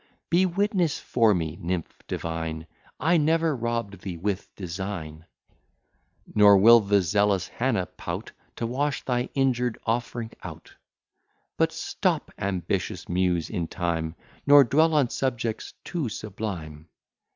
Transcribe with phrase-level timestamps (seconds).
[0.31, 2.65] Be witness for me, nymph divine,
[2.99, 5.27] I never robb'd thee with design;
[6.33, 10.73] Nor will the zealous Hannah pout To wash thy injured offering out.
[11.55, 14.15] But stop, ambitious Muse, in time,
[14.47, 16.87] Nor dwell on subjects too sublime.